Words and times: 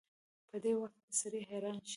په 0.49 0.57
دې 0.63 0.73
وخت 0.81 0.99
کې 1.05 1.13
سړی 1.21 1.41
حيران 1.49 1.77
شي. 1.85 1.89